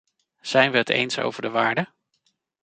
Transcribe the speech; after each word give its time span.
Zijn 0.41 0.71
we 0.71 0.77
het 0.77 0.89
eens 0.89 1.19
over 1.19 1.41
de 1.41 1.49
waarden? 1.49 1.93